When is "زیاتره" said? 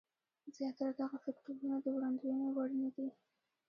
0.55-0.91